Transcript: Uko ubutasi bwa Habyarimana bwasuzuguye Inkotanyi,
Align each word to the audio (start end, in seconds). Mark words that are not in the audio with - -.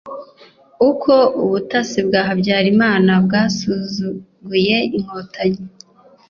Uko 0.89 1.13
ubutasi 1.41 1.99
bwa 2.07 2.21
Habyarimana 2.27 3.11
bwasuzuguye 3.25 4.77
Inkotanyi, 4.97 5.63